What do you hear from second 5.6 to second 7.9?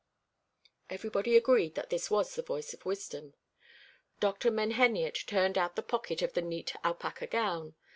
the pocket of the neat alpaca gown.